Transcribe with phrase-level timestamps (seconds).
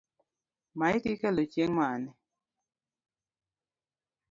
[0.77, 2.09] Maiti ikelo chieng’ mane?